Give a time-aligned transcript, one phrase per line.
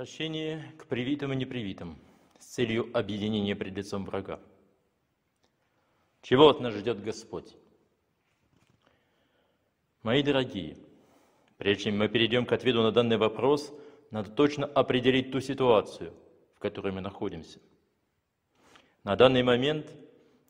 [0.00, 1.98] Обращение к привитым и непривитым
[2.38, 4.40] с целью объединения пред лицом врага.
[6.22, 7.54] Чего от нас ждет Господь?
[10.02, 10.78] Мои дорогие,
[11.58, 13.74] прежде чем мы перейдем к ответу на данный вопрос,
[14.10, 16.14] надо точно определить ту ситуацию,
[16.54, 17.58] в которой мы находимся.
[19.04, 19.94] На данный момент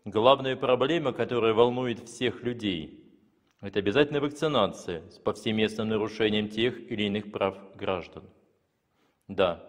[0.05, 3.05] главная проблема, которая волнует всех людей,
[3.61, 8.23] это обязательно вакцинация с повсеместным нарушением тех или иных прав граждан–
[9.31, 9.65] да,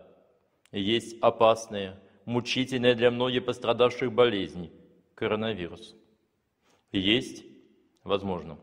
[0.71, 4.71] есть опасная, мучительная для многих пострадавших болезнь–
[5.15, 5.95] коронавирус.
[6.91, 7.43] Есть,
[8.03, 8.57] возможно,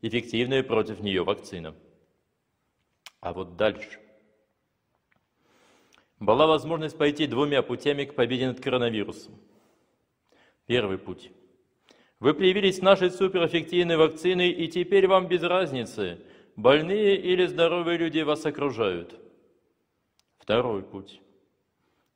[0.00, 1.74] эффективная против нее вакцина.
[3.20, 4.00] А вот дальше.
[6.18, 9.34] Была возможность пойти двумя путями к победе над коронавирусом.
[10.64, 11.30] Первый путь.
[12.20, 16.20] Вы привились нашей суперэффективной вакциной, и теперь вам без разницы,
[16.56, 19.20] больные или здоровые люди вас окружают–
[20.48, 21.20] Второй путь.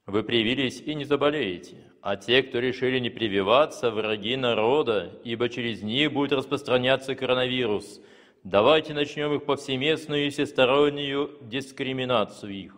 [0.07, 5.83] Вы привились и не заболеете, а те, кто решили не прививаться, враги народа, ибо через
[5.83, 8.01] них будет распространяться коронавирус.
[8.43, 12.75] Давайте начнем их повсеместную и всестороннюю дискриминацию их.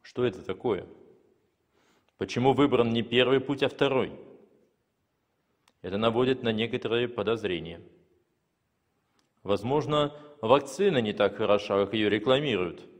[0.00, 0.86] Что это такое?
[2.18, 4.12] Почему выбран не первый путь, а второй?
[5.82, 7.80] Это наводит на некоторые подозрения.
[9.42, 12.86] Возможно, вакцина не так хороша, как ее рекламируют–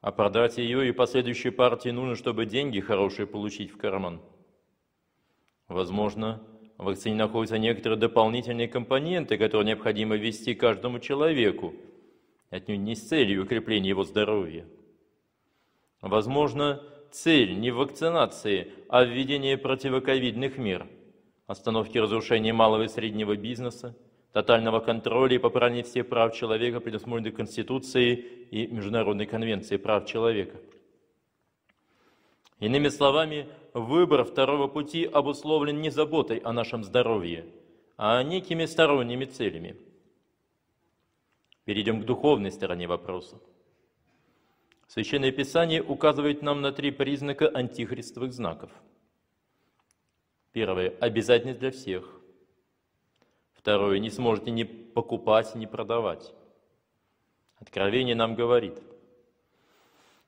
[0.00, 4.20] а продать ее и последующей партии нужно, чтобы деньги хорошие получить в карман.
[5.68, 6.42] Возможно,
[6.78, 11.74] в вакцине находятся некоторые дополнительные компоненты, которые необходимо ввести каждому человеку,
[12.50, 14.66] отнюдь не с целью укрепления его здоровья.
[16.00, 20.86] Возможно, цель не в вакцинации, а в введении противоковидных мер,
[21.46, 23.96] остановки разрушения малого и среднего бизнеса,
[24.36, 28.16] тотального контроля и попрания всех прав человека, предусмотренных Конституцией
[28.50, 30.58] и Международной конвенцией прав человека.
[32.60, 37.46] Иными словами, выбор второго пути обусловлен не заботой о нашем здоровье,
[37.96, 39.74] а некими сторонними целями.
[41.64, 43.40] Перейдем к духовной стороне вопроса.
[44.86, 48.70] Священное Писание указывает нам на три признака антихристовых знаков.
[50.52, 52.15] Первое– обязательность для всех.
[53.66, 56.32] Второе, не сможете ни покупать, ни продавать.
[57.56, 58.80] Откровение нам говорит,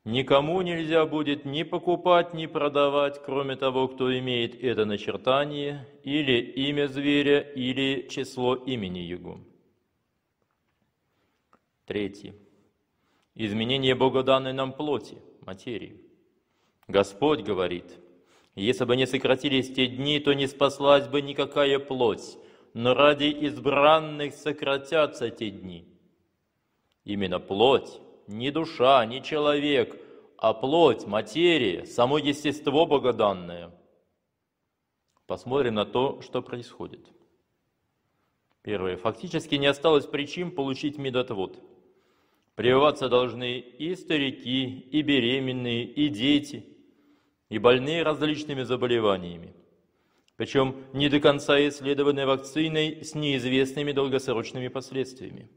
[0.04, 6.88] никому нельзя будет ни покупать, ни продавать, кроме того, кто имеет это начертание, или имя
[6.88, 9.38] зверя, или число имени его.
[11.87, 12.34] Третье.
[13.37, 15.16] Изменение богоданной нам плоти,
[15.47, 16.03] материи.
[16.88, 18.00] Господь говорит,
[18.56, 22.37] если бы не сократились те дни, то не спаслась бы никакая плоть,
[22.78, 25.84] но ради избранных сократятся те дни.
[27.02, 30.00] Именно плоть, не душа, не человек,
[30.36, 33.72] а плоть, материя, само естество богоданное.
[35.26, 37.04] Посмотрим на то, что происходит.
[38.62, 38.96] Первое.
[38.96, 41.58] Фактически не осталось причин получить медотвод.
[42.54, 46.64] Прививаться должны и старики, и беременные, и дети,
[47.48, 49.52] и больные различными заболеваниями
[50.38, 55.50] причем не до конца исследованной вакциной с неизвестными долгосрочными последствиями.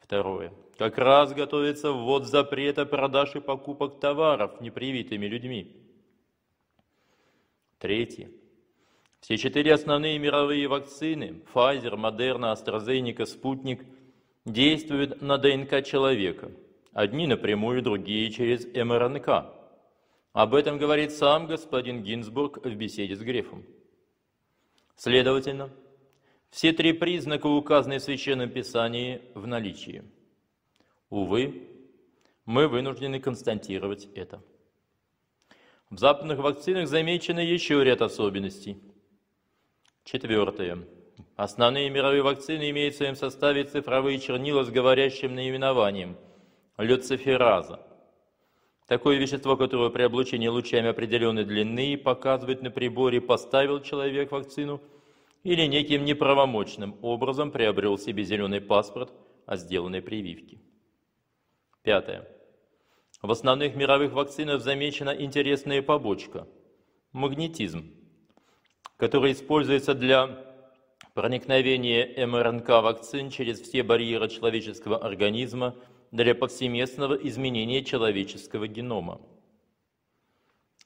[0.00, 0.54] Второе.
[0.78, 5.76] Как раз готовится ввод запрета продаж и покупок товаров непривитыми людьми.
[7.78, 8.30] Третье.
[9.20, 13.84] Все четыре основные мировые вакцины– Pfizer, Moderna, AstraZeneca, Спутник–
[14.46, 16.50] действуют на ДНК человека.
[16.94, 19.59] Одни напрямую, другие через МРНК.
[20.32, 23.64] Об этом говорит сам господин Гинзбург в беседе с Грефом.
[24.94, 25.70] Следовательно,
[26.50, 30.04] все три признака, указанные в Священном Писании, в наличии.
[31.08, 31.68] Увы,
[32.44, 34.40] мы вынуждены констатировать это.
[35.88, 38.80] В западных вакцинах замечено еще ряд особенностей.
[40.04, 40.86] Четвертое.
[41.34, 46.16] Основные мировые вакцины имеют в своем составе цифровые чернила с говорящим наименованием–
[46.78, 47.84] люцифераза–
[48.90, 54.80] Такое вещество, которое при облучении лучами определенной длины показывает на приборе, поставил человек вакцину
[55.44, 59.12] или неким неправомочным образом приобрел себе зеленый паспорт
[59.46, 60.58] о сделанной прививке.
[61.84, 62.26] Пятое.
[63.22, 66.48] В основных мировых вакцинах замечена интересная побочка–
[67.12, 67.94] магнетизм,
[68.96, 70.44] который используется для
[71.14, 75.76] проникновения МРНК вакцин через все барьеры человеческого организма–
[76.10, 79.20] для повсеместного изменения человеческого генома.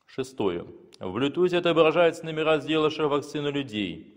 [0.07, 0.67] Шестое.
[1.01, 4.15] В Bluetooth отображаются номера сделавших вакцину людей.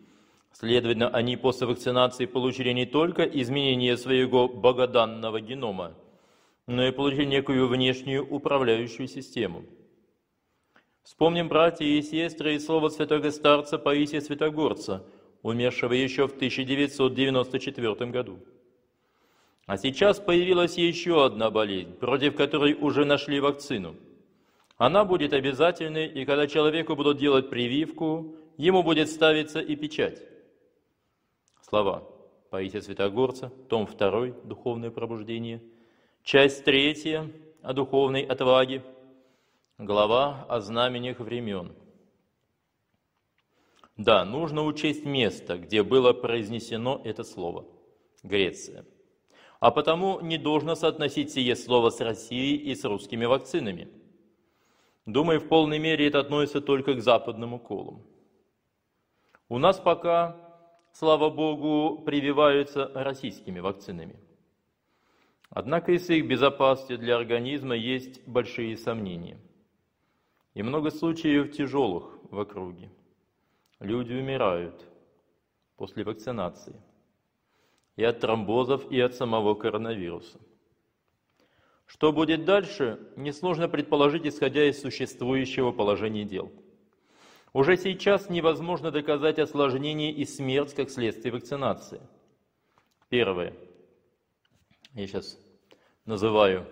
[0.52, 5.94] Следовательно, они после вакцинации получили не только изменение своего богоданного генома,
[6.66, 9.64] но и получить некую внешнюю управляющую систему.
[11.04, 15.06] Вспомним, братья и сестры, и слово святого старца Паисия Святогорца,
[15.42, 18.40] умершего еще в 1994 году.
[19.68, 23.98] А сейчас появилась еще одна болезнь, против которой уже нашли вакцину.
[24.78, 30.24] Она будет обязательной, и когда человеку будут делать прививку, ему будет ставиться и печать.
[31.62, 32.08] Слова
[32.50, 35.62] Паисия Святогорца, том 2, «Духовное пробуждение»,
[36.24, 38.86] часть 3 о духовной отваге,
[39.78, 41.74] глава о знамениях времен.
[43.98, 47.66] Да, нужно учесть место, где было произнесено это слово–
[48.24, 48.86] Греция.
[49.60, 53.90] А потому не должно соотносить сие слово с Россией и с русскими вакцинами.
[55.06, 58.02] Думаю, в полной мере это относится только к западным уколам.
[59.50, 60.36] У нас пока
[60.98, 64.16] слава Богу, прививаются российскими вакцинами.
[65.52, 69.38] Однако и с их безопасностью для организма есть большие сомнения.
[70.56, 72.90] И много случаев тяжелых в округе.
[73.80, 74.84] Люди умирают
[75.76, 76.76] после вакцинации.
[77.98, 80.40] И от тромбозов, и от самого коронавируса.
[81.86, 86.50] Что будет дальше, несложно предположить, исходя из существующего положения дел–
[87.58, 92.02] уже сейчас невозможно доказать осложнение и смерть как следствие вакцинации.
[93.10, 93.54] Первое.
[94.94, 95.40] Я сейчас
[96.06, 96.68] называю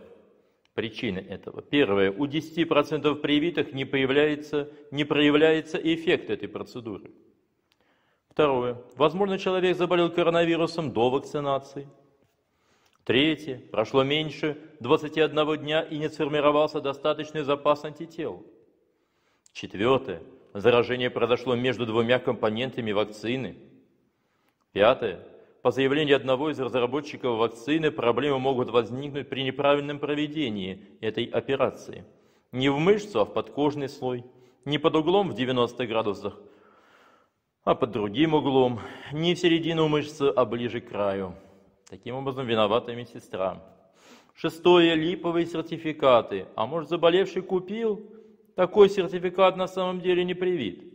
[0.76, 1.64] причины этого.
[1.64, 2.12] Первое.
[2.12, 7.10] У 10% привитых не, появляется, не проявляется эффект этой процедуры.
[8.36, 8.76] Второе.
[8.98, 11.88] Возможно, человек заболел коронавирусом до вакцинации.
[13.06, 13.62] Третье.
[13.72, 18.46] Прошло меньше 21 дня и не сформировался достаточный запас антител.
[19.54, 20.22] Четвертое.
[20.54, 23.56] Заражение произошло между двумя компонентами вакцины.
[24.74, 25.26] Пятое.
[25.62, 32.04] По заявлению одного из разработчиков вакцины, проблемы могут возникнуть при неправильном проведении этой операции.
[32.52, 34.26] Не в мышцу, а в подкожный слой.
[34.66, 36.38] Не под углом в 90 градусах,
[37.66, 38.80] а под другим углом.
[39.12, 41.36] Не в середину мышцы, а ближе к краю.
[41.90, 43.62] Таким образом, виновата медсестра.
[44.36, 44.96] Шестое.
[44.96, 46.46] Липовые сертификаты.
[46.56, 48.06] А может, заболевший купил
[48.56, 50.94] такой сертификат на самом деле не привит.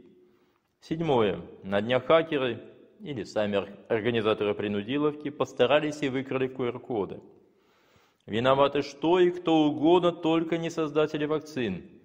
[0.81, 1.41] Седьмое.
[1.65, 2.63] На днях хакеры
[3.01, 7.21] или сами организаторы принудиловки постарались и выкрали QR-коды.
[8.27, 12.00] Виноваты что и кто угодно, только не создатели вакцин.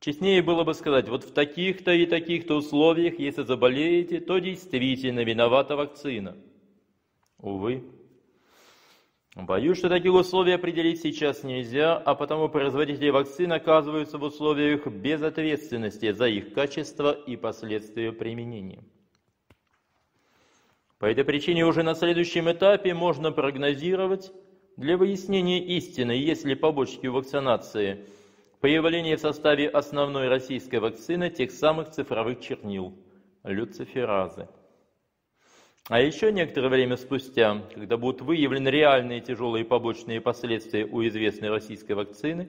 [0.00, 5.76] Честнее было бы сказать, вот в таких-то и таких-то условиях, если заболеете, то действительно виновата
[5.76, 6.36] вакцина.
[7.38, 7.84] Увы,
[9.36, 16.10] Боюсь, что таких условий определить сейчас нельзя, а потому производители вакцин оказываются в условиях безответственности
[16.10, 18.82] за их качество и последствия применения.
[20.98, 24.32] По этой причине уже на следующем этапе можно прогнозировать
[24.76, 28.06] для выяснения истины, есть ли побочки вакцинации,
[28.60, 32.94] появление в составе основной российской вакцины тех самых цифровых чернил–
[33.44, 34.48] люциферазы–
[35.90, 41.92] а еще некоторое время спустя, когда будут выявлены реальные тяжелые побочные последствия у известной российской
[41.94, 42.48] вакцины,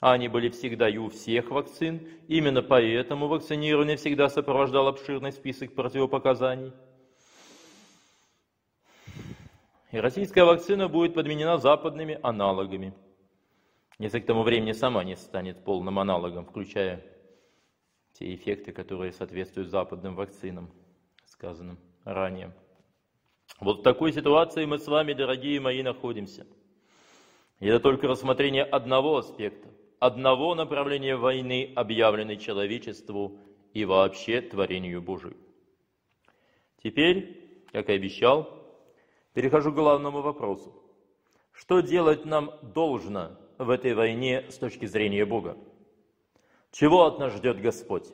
[0.00, 5.74] а они были всегда и у всех вакцин, именно поэтому вакцинирование всегда сопровождал обширный список
[5.74, 6.72] противопоказаний.
[9.90, 12.92] И российская вакцина будет подменена западными аналогами.
[13.98, 17.04] Если к тому времени сама не станет полным аналогом, включая
[18.12, 20.70] те эффекты, которые соответствуют западным вакцинам,
[21.24, 22.54] сказанным ранее.
[23.60, 26.46] Вот в такой ситуации мы с вами, дорогие мои, находимся.
[27.58, 33.40] И это только рассмотрение одного аспекта, одного направления войны, объявленной человечеству
[33.72, 35.36] и вообще творению Божию.
[36.84, 38.48] Теперь, как и обещал,
[39.34, 40.72] перехожу к главному вопросу.
[41.50, 45.56] Что делать нам должно в этой войне с точки зрения Бога?
[46.70, 48.06] Чего от нас ждет Господь?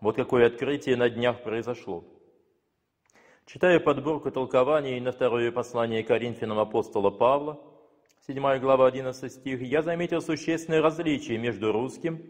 [0.00, 2.04] Вот какое открытие на днях произошло.
[3.46, 7.60] Читая подборку толкований на второе послание Коринфянам апостола Павла,
[8.26, 12.22] 7 глава 11 стих, я заметил существенное различие между русским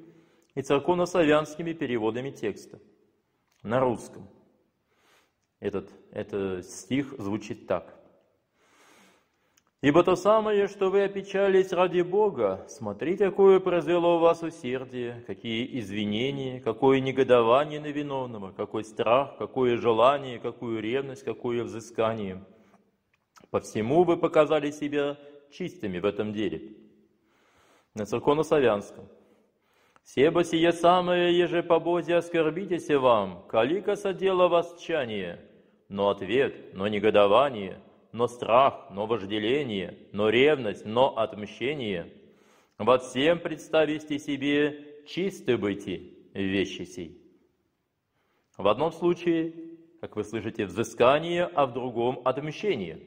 [0.54, 2.81] и церковнославянскими переводами текста.
[3.62, 4.28] На русском.
[5.61, 8.01] Этот, этот стих звучит так.
[9.82, 15.80] Ибо то самое, что вы опечались ради Бога, смотрите, какое произвело у вас усердие, какие
[15.80, 22.44] извинения, какое негодование на виновного, какой страх, какое желание, какую ревность, какое взыскание.
[23.50, 25.18] По всему вы показали себя
[25.50, 26.76] чистыми в этом деле.
[27.94, 29.08] На церковно-славянском.
[30.04, 35.40] «Себо сие самое, еже по Бозе оскорбитесь вам, калика содело вас чание,
[35.88, 37.80] но ответ, но негодование–
[38.12, 42.12] но страх, но вожделение, но ревность, но отмщение.
[42.78, 47.19] Во всем представите себе чисты быти вещи сей.
[48.57, 49.54] В одном случае,
[50.00, 53.00] как вы слышите, взыскание, а в другом отмщение.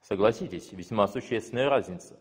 [0.00, 2.18] Согласитесь, весьма существенная разница.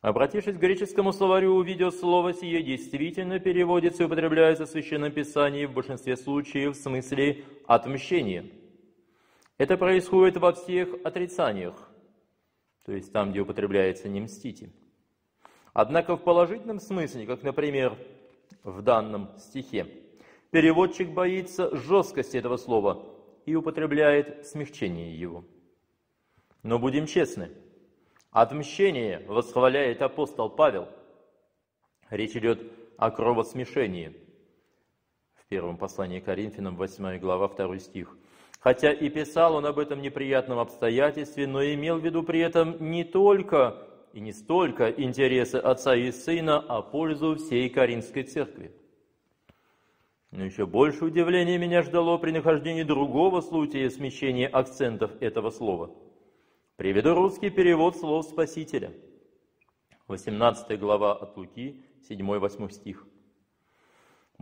[0.00, 5.72] Обратившись к греческому словарю, увидел слово сие действительно переводится и употребляется в Священном Писании в
[5.72, 8.46] большинстве случаев в смысле отмщения.
[9.62, 11.88] Это происходит во всех отрицаниях,
[12.84, 14.72] то есть там, где употребляется «не мстите».
[15.72, 17.96] Однако в положительном смысле, как, например,
[18.64, 19.86] в данном стихе,
[20.50, 23.06] переводчик боится жесткости этого слова
[23.46, 25.44] и употребляет смягчение его.
[26.64, 27.52] Но будем честны,
[28.32, 30.88] отмщение восхваляет апостол Павел.
[32.10, 32.60] Речь идет
[32.96, 34.16] о кровосмешении.
[35.34, 38.16] В первом послании к Коринфянам, 8 глава, 2 стих.
[38.62, 43.02] Хотя и писал он об этом неприятном обстоятельстве, но имел в виду при этом не
[43.02, 48.72] только и не столько интересы отца и сына, а пользу всей Каринской церкви.
[50.30, 55.90] Но еще больше удивления меня ждало при нахождении другого случая смещения акцентов этого слова.
[56.76, 58.92] Приведу русский перевод слов Спасителя.
[60.06, 63.06] 18 глава от Луки, 7-8 стих.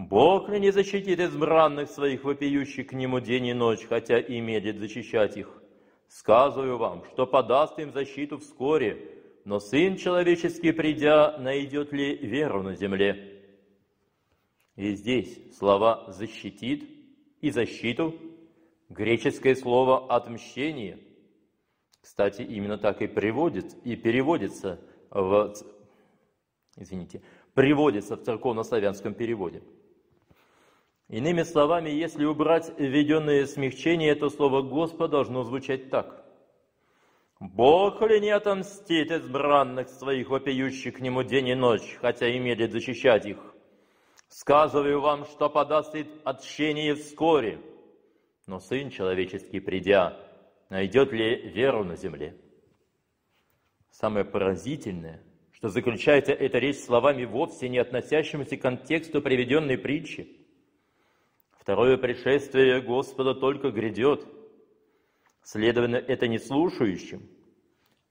[0.08, 4.78] «Бог ли не защитит избранных своих, вопиющих к Нему день и ночь, хотя и медлит
[4.78, 5.62] защищать их?
[6.08, 8.96] Сказываю вам, что подаст им защиту вскоре,
[9.44, 13.42] но Сын Человеческий, придя, найдет ли веру на земле?
[14.76, 16.88] И здесь слова «защитит»
[17.42, 18.14] и «защиту»
[18.88, 20.98] греческое слово «отмщение».
[22.00, 24.80] Кстати, именно так и приводит, и переводится
[25.10, 25.52] в,
[26.76, 27.20] извините,
[27.52, 29.62] приводится в церковно-славянском переводе.
[31.10, 36.24] Иными словами, если убрать введенное смягчение, то слово «Господь» должно звучать так.
[37.40, 42.70] Бог ли не отомстит избранных своих, вопиющих к нему день и ночь, хотя и медлит
[42.70, 43.38] защищать их?
[44.28, 47.60] Сказываю вам, что подаст отщение вскоре,
[48.46, 50.16] но Сын Человеческий, придя,
[50.68, 52.36] найдет ли веру на земле?
[53.90, 60.39] Самое поразительное, что заключается эта речь словами вовсе не относящимися к контексту приведенной притчи.
[61.60, 64.26] Второе пришествие Господа только грядет–
[65.42, 67.28] Следовательно, это не слушающим.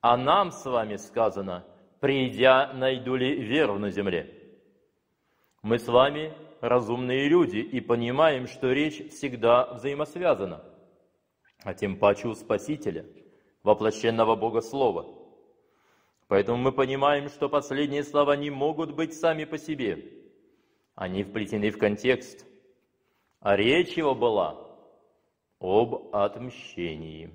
[0.02, 1.66] А нам с вами сказано,
[2.00, 4.34] придя, найду ли веру на земле.
[5.62, 10.64] Мы с вами разумные люди и понимаем, что речь всегда взаимосвязана,
[11.64, 13.06] а тем паче у Спасителя,
[13.64, 15.06] воплощенного Бога Слова.
[16.28, 20.12] Поэтому мы понимаем, что последние слова не могут быть сами по себе.
[20.96, 22.46] Они вплетены в контекст.
[23.40, 24.68] А речь его была
[25.60, 27.32] об отмщении.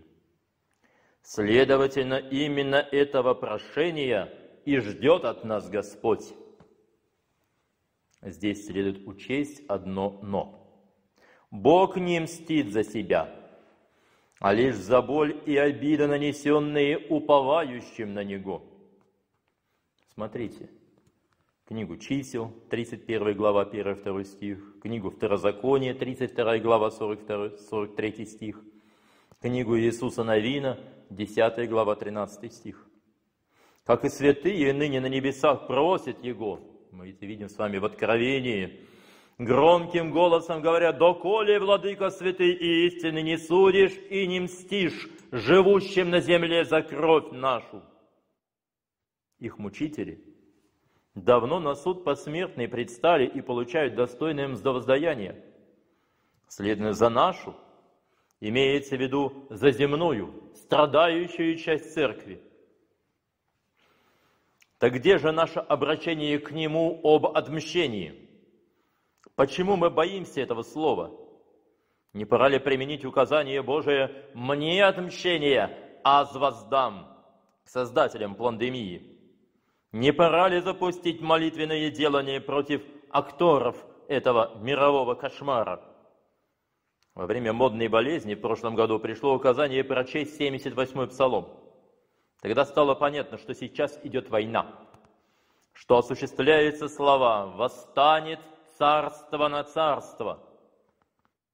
[1.23, 4.33] Следовательно, именно этого прошения
[4.65, 6.35] и ждет от нас Господь.
[8.21, 10.61] Здесь следует учесть одно «но».
[11.51, 13.33] Бог не мстит за себя,
[14.41, 18.63] а лишь за боль и обиды, нанесенные уповающим на Него.
[20.15, 20.69] Смотрите,
[21.67, 28.61] книгу чисел, 31 глава, 1-2 стих, книгу Второзакония, 32 глава, 42, 43 стих,
[29.41, 30.79] книгу Иисуса Новина,
[31.11, 32.87] 10 глава, 13 стих.
[33.85, 38.81] Как и святые ныне на небесах просят Его, мы это видим с вами в Откровении,
[39.39, 46.21] громким голосом говорят, «Доколе, Владыка святый и истины, не судишь и не мстишь живущим на
[46.21, 47.83] земле за кровь нашу».
[49.39, 50.25] Их мучители–
[51.15, 55.45] давно на суд посмертный предстали и получают достойное мздовоздаяние.
[56.49, 57.55] Следуя за нашу,
[58.41, 62.43] имеется в виду за земную, страдающую часть церкви.
[64.79, 68.29] Так где же наше обращение к Нему об отмщении?
[69.35, 71.19] Почему мы боимся этого слова?
[72.13, 77.09] Не пора ли применить указание Божие «мне отмщение, аз воздам»
[77.65, 79.14] к создателям пандемии?
[79.95, 83.77] Не пора ли запустить молитвенное делание против акторов
[84.09, 85.81] этого мирового кошмара?
[87.15, 91.49] Во время модной болезни в прошлом году пришло указание прочесть 78-й псалом.
[92.43, 94.67] Тогда стало понятно, что сейчас идет война,
[95.73, 98.41] что осуществляются слова «восстанет
[98.77, 100.41] царство на царство».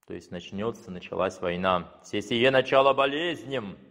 [0.07, 1.91] То есть начнется, началась война.
[2.01, 3.77] Все сие начало болезням–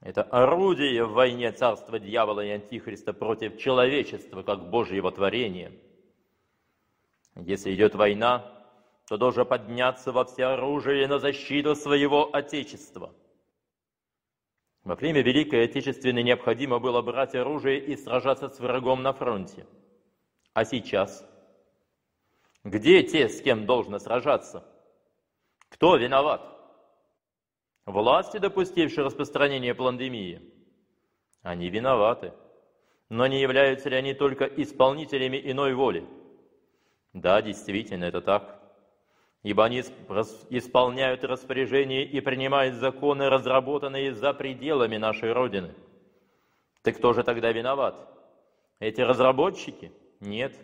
[0.00, 5.72] это орудие в войне царства дьявола и антихриста против человечества, как Божьего творения.
[7.34, 8.58] Если идет война,
[9.08, 13.12] то должен подняться во всеоружие на защиту своего Отечества.
[14.84, 19.66] Во время Великой Отечественной необходимо было брать оружие и сражаться с врагом на фронте.
[20.52, 21.28] А сейчас?
[22.64, 24.64] Где те, с кем должно сражаться?
[25.68, 26.57] Кто виноват?
[27.88, 30.42] Власти, допустившие распространение пандемии?
[31.40, 32.34] Они виноваты.
[33.08, 36.06] Но не являются ли они только исполнителями иной воли?
[37.14, 38.60] Да, действительно, это так.
[39.42, 45.74] Ибо они исполняют распоряжения и принимают законы, разработанные за пределами нашей Родины.
[46.82, 48.06] Так кто же тогда виноват?
[48.80, 49.92] Эти разработчики?
[50.20, 50.54] Нет.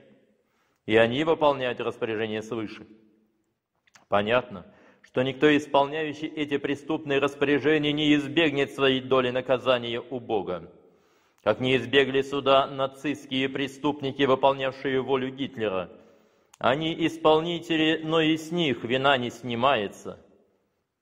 [0.84, 2.86] И они выполняют распоряжения свыше.
[4.08, 4.66] Понятно,
[5.14, 10.68] что никто, исполняющий эти преступные распоряжения, не избегнет своей доли наказания у Бога.
[11.44, 15.88] Как не избегли суда нацистские преступники, выполнявшие волю Гитлера.
[16.59, 20.18] Они исполнители, но и с них вина не снимается.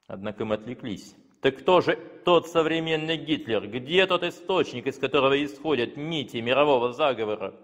[0.07, 1.16] Однако мы отвлеклись.
[1.40, 3.66] Так кто же тот современный Гитлер?
[3.66, 7.54] Где тот источник, из которого исходят нити мирового заговора?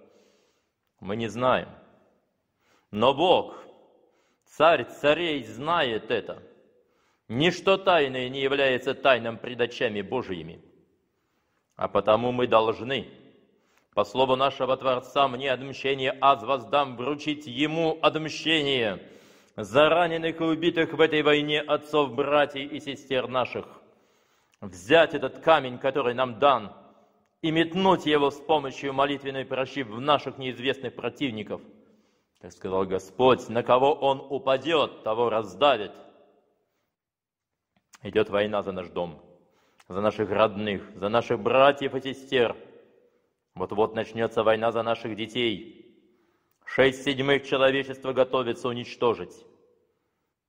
[1.00, 1.68] Мы не знаем.
[2.90, 3.67] Но Бог,
[4.58, 6.42] царь царей, знает это.
[7.28, 10.60] Ничто тайное не является тайным пред очами Божьими.
[11.76, 13.06] А потому мы должны,
[13.94, 19.00] по слову нашего Творца, мне отмщение аз воздам, вручить Ему отмщение
[19.54, 23.64] за раненых и убитых в этой войне отцов, братьев и сестер наших.
[24.60, 26.72] Взять этот камень, который нам дан,
[27.42, 31.60] и метнуть его с помощью молитвенной прощи в наших неизвестных противников–
[32.40, 35.92] как сказал Господь, на кого он упадет, того раздавит.
[38.02, 39.20] Идет война за наш дом,
[39.88, 42.56] за наших родных, за наших братьев и сестер.
[43.54, 45.84] Вот-вот начнется война за наших детей.
[46.64, 49.44] Шесть седьмых человечества готовится уничтожить.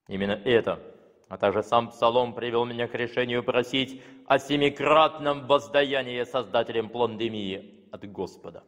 [0.08, 0.79] Именно это,
[1.27, 8.07] а также сам Псалом привел меня к решению просить о семикратном воздаянии Создателем пандемии от
[8.11, 8.63] Господа.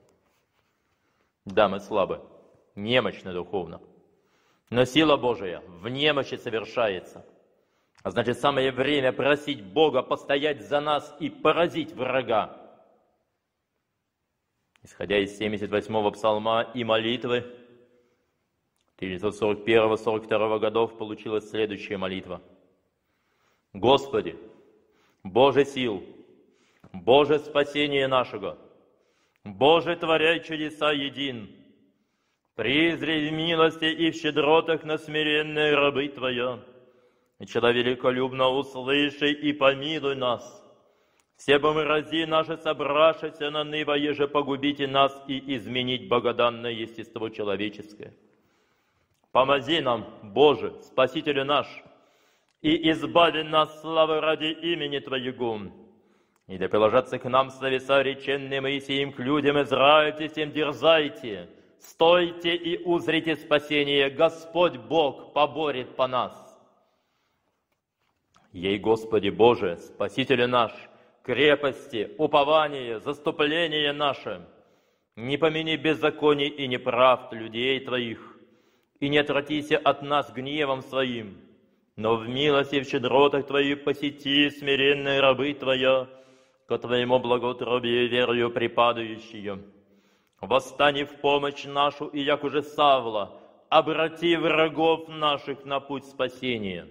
[1.45, 2.21] Да, мы слабы
[2.75, 3.81] немощны духовно.
[4.69, 7.25] Но сила Божия в немощи совершается.
[8.03, 12.57] А значит, самое время просить Бога постоять за нас и поразить врага.
[14.83, 17.45] Исходя из 78-го псалма и молитвы,
[18.97, 22.41] 1941-42 годов получилась следующая молитва.
[23.73, 24.37] Господи,
[25.23, 26.03] Боже сил,
[26.93, 28.57] Боже спасение нашего,
[29.43, 31.60] Боже, творяй чудеса един,
[32.61, 36.59] Призри в милости и в щедротах на смиренные рабы Твоя.
[37.39, 40.63] И человеколюбно услыши и помилуй нас.
[41.37, 47.29] Все бы мы рази наши собравшиеся на ныва, еже погубите нас и изменить богоданное естество
[47.29, 48.13] человеческое.
[49.31, 51.65] Помози нам, Боже, Спасителю наш,
[52.61, 55.61] и избави нас славы ради имени Твоего.
[56.45, 61.49] И да приложатся к нам словеса реченные Моисеем к людям Израиля, тем дерзайте,
[61.81, 66.31] Стойте и узрите спасение, Господь Бог поборет по нас.
[68.53, 70.71] Ей, Господи Боже, Спаситель наш,
[71.23, 74.45] крепости, упование, заступление наше,
[75.15, 78.37] не помяни беззаконий и неправд людей Твоих,
[78.99, 81.35] и не отвратися от нас гневом Своим,
[81.95, 86.07] но в милости в щедротах Твоих посети смиренные рабы Твоя,
[86.67, 89.57] ко Твоему благоутробию верою припадающие
[90.41, 96.87] Восстани в помощь нашу, и як уже Савла, обрати врагов наших на путь спасения.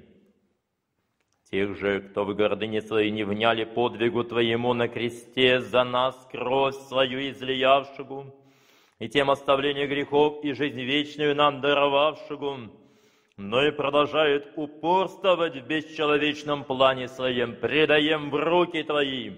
[1.50, 6.76] Тех же, кто в гордыне своей не вняли подвигу Твоему на кресте за нас кровь
[6.76, 8.32] свою излиявшего,
[9.00, 12.70] и тем оставление грехов и жизнь вечную нам даровавшего,
[13.36, 19.32] но и продолжают упорствовать в бесчеловечном плане своем, предаем в руки Твои,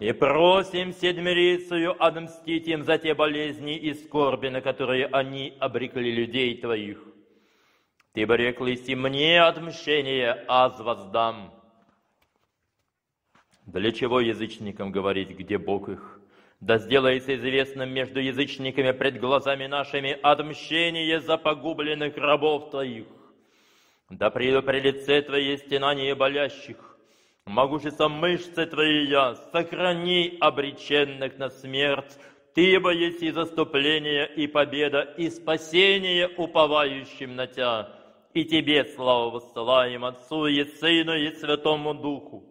[0.00, 6.56] и просим Седмирицию отмстить им за те болезни и скорби, на которые они обрекли людей
[6.56, 6.98] Твоих.
[8.14, 11.52] Ты бы реклись и мне отмщение, аз воздам.
[13.66, 16.18] Для чего язычникам говорить, где Бог их?
[16.60, 23.06] Да сделается известным между язычниками пред глазами нашими отмщение за погубленных рабов Твоих.
[24.08, 26.89] Да приду при лице Твое стенание болящих,
[27.50, 32.18] могущество мышцы Твои я, сохрани обреченных на смерть,
[32.54, 37.96] Ты ибо есть и заступление, и победа, и спасение уповающим на Тебя.
[38.32, 42.44] И Тебе славу воссылаем Отцу и Сыну и Святому Духу,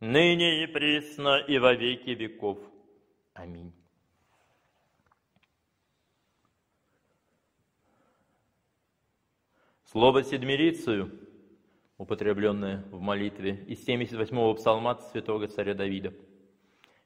[0.00, 2.58] ныне и пресно и во веки веков.
[3.34, 3.72] Аминь.
[9.84, 11.21] Слово седмирицию
[12.02, 16.12] употребленное в молитве из 78-го псалма святого царя Давида.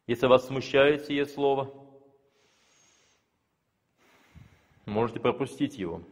[0.07, 1.71] Если вас смущает сие слово,
[4.87, 6.03] можете пропустить его.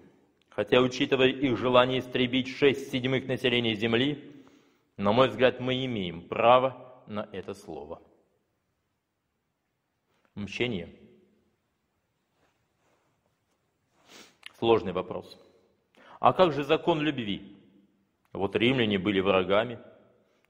[0.50, 4.44] Хотя, учитывая их желание истребить шесть седьмых населения земли,
[4.98, 8.02] на мой взгляд, мы имеем право на это слово.
[10.34, 10.94] Мщение.
[14.58, 15.40] Сложный вопрос.
[16.20, 17.53] А как же закон любви?
[18.34, 19.78] Вот римляне были врагами,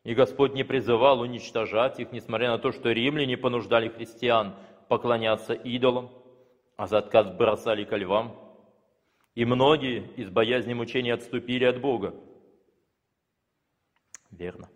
[0.05, 4.57] и Господь не призывал уничтожать их, несмотря на то, что римляне понуждали христиан
[4.89, 6.11] поклоняться идолам,
[6.77, 8.41] а за отказ бросали ко львам.
[9.35, 12.15] И многие из боязни мучений отступили от Бога.
[14.31, 14.71] Верно.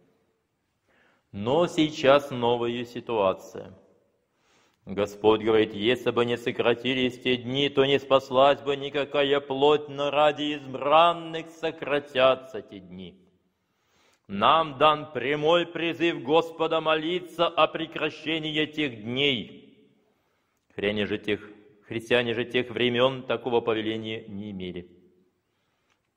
[1.33, 3.73] Но сейчас новая ситуация.
[4.89, 10.11] Господь говорит, если бы не сократились те дни, то не спаслась бы никакая плоть, но
[10.11, 13.15] ради избранных сократятся те дни.
[14.29, 19.77] Нам дан прямой призыв Господа молиться о прекращении тех дней.
[20.75, 21.41] Христиане же тех,
[21.83, 24.91] христиане же тех времен такого повеления не имели.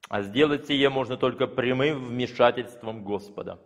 [0.08, 3.60] А сделать сие можно только прямым вмешательством Господа,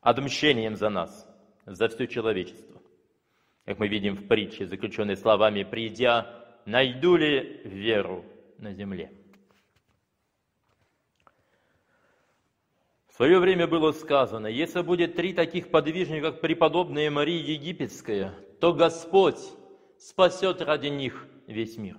[0.00, 1.28] отмщением за нас,
[1.66, 2.71] за все человечество.
[3.64, 6.26] Как мы видим в притче, заключенной словами «Придя,
[6.66, 8.24] найду ли веру
[8.58, 9.12] на земле?»
[13.06, 18.72] В свое время было сказано, если будет три таких подвижника, как преподобная Мария Египетская, то
[18.72, 19.38] Господь
[19.98, 21.98] спасет ради них весь мир.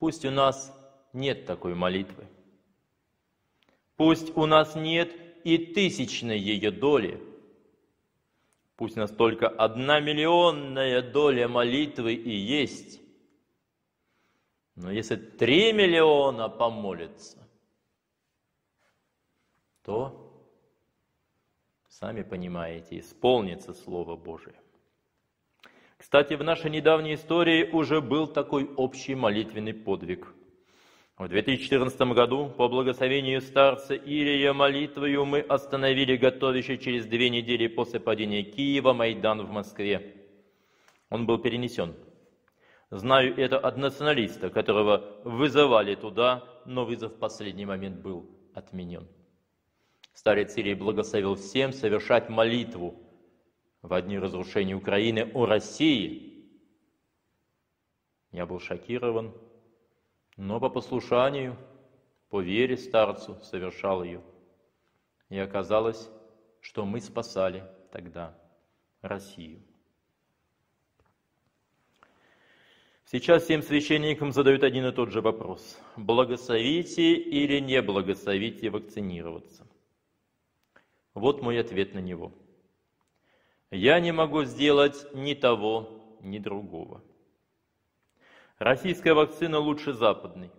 [0.00, 0.74] Пусть у нас
[1.12, 2.26] нет такой молитвы.
[3.96, 5.12] Пусть у нас нет
[5.44, 7.22] и тысячной ее доли–
[8.78, 13.00] Пусть у нас только одна миллионная доля молитвы и есть.
[14.76, 17.38] Но если три миллиона помолятся,
[19.82, 20.32] то,
[21.88, 24.54] сами понимаете, исполнится Слово Божие.
[25.96, 30.32] Кстати, в нашей недавней истории уже был такой общий молитвенный подвиг–
[31.18, 37.98] в 2014 году по благословению старца Ирия молитвою мы остановили готовящий через две недели после
[37.98, 40.14] падения Киева Майдан в Москве.
[41.10, 41.96] Он был перенесен.
[42.90, 49.08] Знаю это от националиста, которого вызывали туда, но вызов в последний момент был отменен.
[50.12, 52.94] Старец Ирий благословил всем совершать молитву
[53.82, 56.48] в дни разрушения Украины о России.
[58.30, 59.34] Я был шокирован,
[60.38, 61.56] но по послушанию,
[62.30, 64.22] по вере старцу совершал ее.
[65.28, 66.08] И оказалось,
[66.60, 68.38] что мы спасали тогда
[69.02, 69.60] Россию.
[73.04, 75.76] Сейчас всем священникам задают один и тот же вопрос.
[75.96, 79.66] Благословите или не благословите вакцинироваться?
[81.14, 82.32] Вот мой ответ на него.
[83.72, 87.02] Я не могу сделать ни того, ни другого.
[88.58, 90.50] Российская вакцина лучше западной.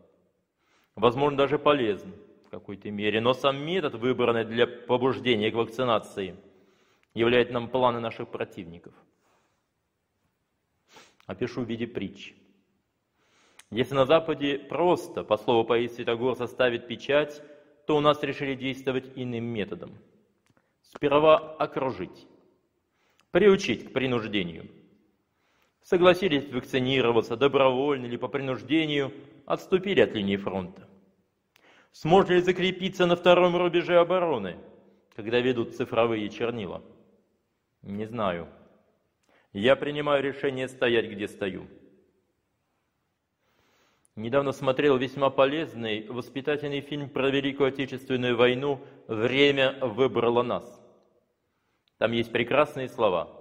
[0.95, 2.13] Возможно, даже полезна
[2.45, 3.19] в какой-то мере.
[3.19, 6.35] Но сам метод, выбранный для побуждения к вакцинации,
[7.13, 8.93] являет нам планы наших противников.
[11.25, 12.35] Опишу в виде притчи.
[13.69, 17.43] Если на Западе просто, по слову Паисия Святогор, составить печать,
[17.85, 19.91] то у нас решили действовать иным методом.
[20.81, 22.27] Сперва окружить,
[23.31, 24.69] приучить к принуждению–
[25.83, 29.13] согласились вакцинироваться добровольно или по принуждению,
[29.45, 30.87] отступили от линии фронта.
[31.91, 34.57] Сможет ли закрепиться на втором рубеже обороны,
[35.15, 36.83] когда ведут цифровые чернила?
[37.81, 38.47] Не знаю.
[39.53, 41.67] Я принимаю решение стоять, где стою.
[44.15, 50.81] Недавно смотрел весьма полезный воспитательный фильм про Великую Отечественную войну «Время выбрало нас».
[51.97, 53.35] Там есть прекрасные слова–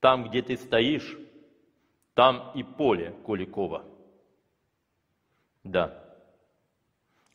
[0.00, 1.16] там, где ты стоишь,
[2.14, 3.84] там и поле Куликова.
[5.64, 6.04] Да,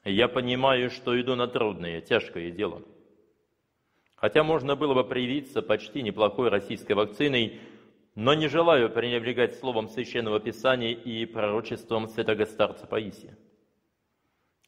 [0.06, 2.82] я понимаю, что иду на трудное, тяжкое дело.
[4.16, 7.60] Хотя можно было бы привиться почти неплохой российской вакциной,
[8.16, 13.38] но не желаю пренебрегать словом Священного Писания и пророчеством святого старца Паисия.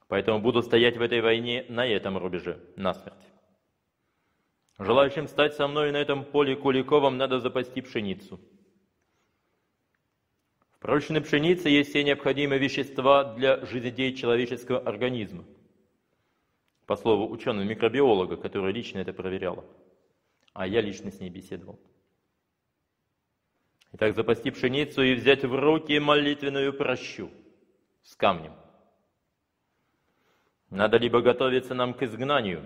[0.07, 3.34] Поэтому буду стоять в этой войне на этом рубеже, насмерть.
[4.77, 8.39] Желающим стать со мной на этом поле Куликовом надо запасти пшеницу.
[10.71, 15.45] В пророчной пшенице есть все необходимые вещества для жизнедеятельности человеческого организма.
[16.85, 19.63] По слову ученого-микробиолога, который лично это проверяла.
[20.53, 21.79] А я лично с ней беседовал.
[23.93, 27.31] Итак, запасти пшеницу и взять в руки молитвенную прощу
[28.03, 28.53] с камнем.
[30.69, 32.65] Надо либо готовиться нам к изгнанию.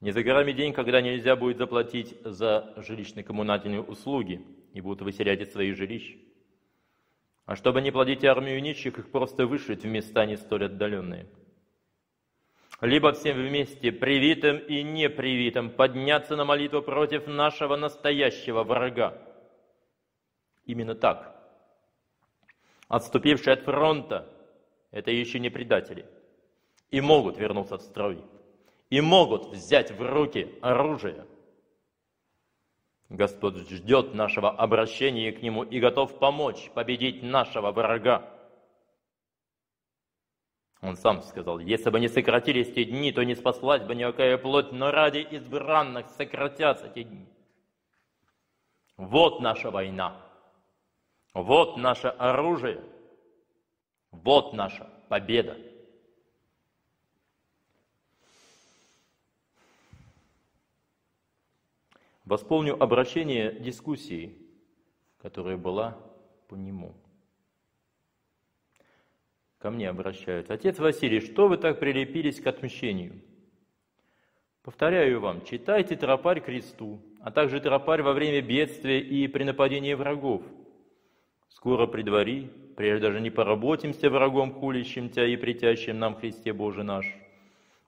[0.00, 5.52] Не за горами день, когда нельзя будет заплатить за жилищно-коммунальные услуги и будут выселять из
[5.52, 6.16] своих жилищ.
[7.46, 11.26] А чтобы не плодить армию нищих, их просто вышить в места не столь отдаленные.
[12.80, 19.18] Либо всем вместе, привитым и непривитым, подняться на молитву против нашего настоящего врага.
[20.64, 21.34] Именно так.
[22.86, 24.32] Отступившие от фронта–
[24.92, 26.06] это еще не предатели.
[26.90, 28.22] И могут вернуться в строй.
[28.90, 31.26] И могут взять в руки оружие.
[33.08, 38.30] Господь ждет нашего обращения к Нему и готов помочь победить нашего врага.
[40.80, 44.72] Он сам сказал, если бы не сократились те дни, то не спаслась бы никакая плоть,
[44.72, 47.26] но ради избранных сократятся те дни.
[48.96, 50.20] Вот наша война.
[51.34, 52.82] Вот наше оружие.
[54.10, 55.56] Вот наша победа.
[62.28, 64.36] Восполню обращение дискуссии,
[65.16, 65.96] которая была
[66.46, 66.92] по нему.
[69.56, 70.50] Ко мне обращают.
[70.50, 73.22] Отец Василий, что вы так прилепились к отмщению?
[74.62, 80.42] Повторяю вам, читайте тропарь кресту, а также тропарь во время бедствия и при нападении врагов.
[81.48, 86.82] Скоро при дворе, прежде даже не поработимся врагом, хулящим тебя и притящим нам Христе Боже
[86.82, 87.06] наш.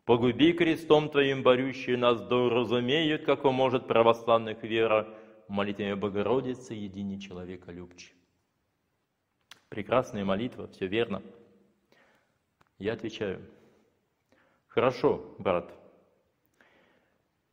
[0.05, 5.09] Погуби крестом Твоим борющие нас, да разумеют, как может православных вера,
[5.49, 8.13] молитвами Богородицы, едине человека любче.
[9.69, 11.23] Прекрасная молитва, все верно.
[12.79, 13.41] Я отвечаю,
[14.69, 15.73] хорошо, брат,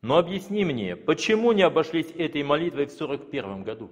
[0.02, 3.92] но объясни мне, почему не обошлись этой молитвой в 41 году?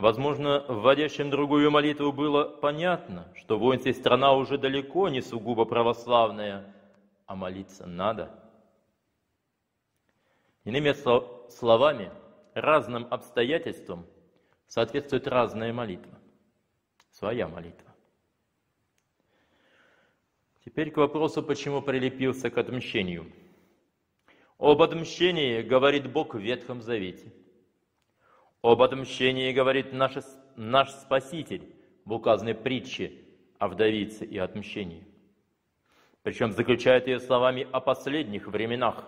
[0.00, 6.74] Возможно, вводящим другую молитву было понятно, что воинская страна уже далеко не сугубо православная,
[7.26, 8.30] а молиться надо.
[10.64, 10.94] Иными
[11.50, 12.10] словами,
[12.54, 14.06] разным обстоятельствам
[14.68, 16.18] соответствует разная молитва,
[17.10, 17.94] своя молитва.
[20.64, 23.30] Теперь к вопросу, почему прилепился к отмщению.
[24.56, 27.30] Об отмщении говорит Бог в Ветхом Завете–
[28.62, 30.14] об отмщении говорит наш,
[30.56, 33.12] наш Спаситель в указанной притче
[33.58, 35.06] о вдовице и отмщении.
[36.22, 39.06] Причем заключает ее словами о последних временах.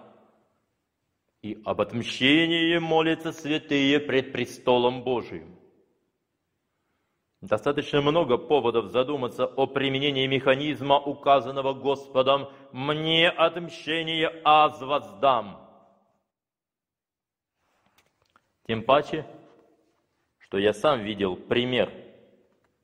[1.42, 5.58] И об отмщении молятся святые пред престолом Божиим.
[7.40, 15.58] Достаточно много поводов задуматься о применении механизма, указанного Господом «Мне отмщение аз воздам».
[18.68, 19.26] Тем паче,
[20.52, 21.90] что я сам видел пример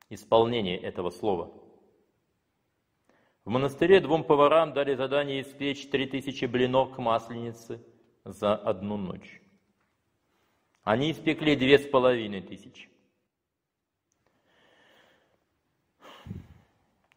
[0.08, 1.52] исполнения этого слова.
[3.44, 7.84] В монастыре двум поварам дали задание испечь три тысячи блинов к масленице
[8.24, 9.42] за одну ночь.
[10.82, 12.88] Они испекли две с половиной тысячи.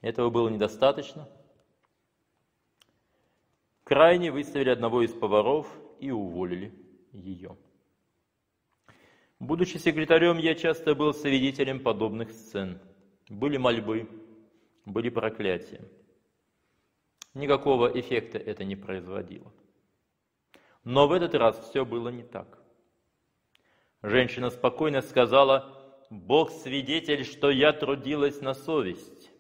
[0.01, 1.29] Этого было недостаточно.
[3.85, 5.65] Крайне выставили одного из поваров
[6.01, 6.73] и уволили
[7.13, 7.55] ее.
[9.41, 12.79] Будучи секретарем, я часто был свидетелем подобных сцен.
[13.27, 14.07] Были мольбы,
[14.85, 15.81] были проклятия.
[17.33, 19.51] Никакого эффекта это не производило.
[20.83, 22.61] Но в этот раз все было не так.
[24.03, 25.75] Женщина спокойно сказала,
[26.11, 29.31] «Бог свидетель, что я трудилась на совесть,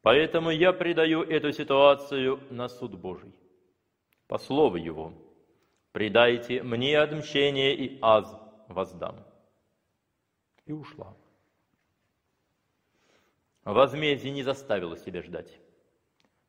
[0.00, 3.34] поэтому я предаю эту ситуацию на суд Божий.
[4.28, 5.12] По слову Его,
[5.92, 8.34] предайте мне отмщение и аз,
[8.68, 9.24] воздам.
[10.66, 11.16] И ушла.
[13.64, 15.58] Возмездие не заставило себя ждать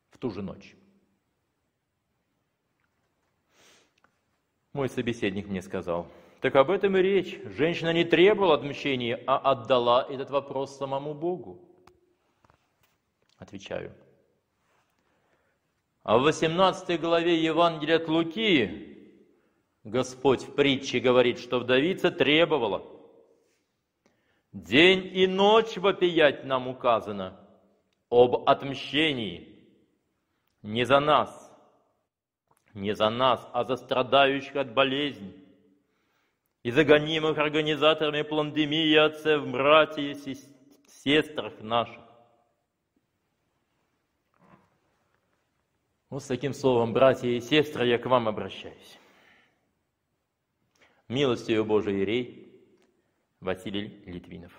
[0.10, 0.76] в ту же ночь.
[4.74, 6.08] Мой собеседник мне сказал,
[6.42, 7.40] так об этом и речь.
[7.46, 11.60] Женщина не требовала отмщения, а отдала этот вопрос самому Богу.
[13.38, 13.94] Отвечаю.
[16.04, 18.99] А в 18 главе Евангелия от Луки
[19.90, 22.86] Господь в притче говорит, что вдовица требовала.
[24.54, 27.40] День и ночь вопиять нам указано
[28.10, 29.68] об отмщении.
[30.62, 31.52] Не за нас,
[32.74, 35.34] не за нас, а за страдающих от болезни
[36.64, 40.38] и за гонимых организаторами пандемии отцев, братьев и
[40.88, 42.04] сестрах наших.
[46.10, 48.99] Вот с таким словом, братья и сестры, я к вам обращаюсь.
[51.10, 52.54] Милостью Божией Ирей
[53.42, 54.52] Василий Литвинов.